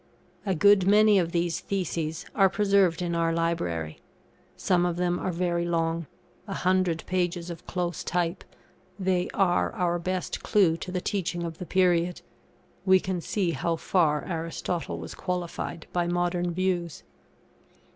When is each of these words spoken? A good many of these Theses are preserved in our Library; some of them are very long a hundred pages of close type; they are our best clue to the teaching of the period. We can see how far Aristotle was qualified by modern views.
A 0.47 0.55
good 0.55 0.87
many 0.87 1.19
of 1.19 1.31
these 1.31 1.59
Theses 1.59 2.25
are 2.33 2.49
preserved 2.49 3.03
in 3.03 3.13
our 3.13 3.31
Library; 3.31 3.99
some 4.57 4.83
of 4.83 4.95
them 4.95 5.19
are 5.19 5.31
very 5.31 5.63
long 5.63 6.07
a 6.47 6.55
hundred 6.55 7.03
pages 7.05 7.51
of 7.51 7.67
close 7.67 8.03
type; 8.03 8.43
they 8.97 9.29
are 9.35 9.71
our 9.73 9.99
best 9.99 10.41
clue 10.41 10.75
to 10.77 10.91
the 10.91 11.01
teaching 11.01 11.43
of 11.43 11.59
the 11.59 11.67
period. 11.67 12.21
We 12.83 12.99
can 12.99 13.21
see 13.21 13.51
how 13.51 13.75
far 13.75 14.25
Aristotle 14.25 14.97
was 14.97 15.13
qualified 15.13 15.85
by 15.93 16.07
modern 16.07 16.51
views. 16.51 17.03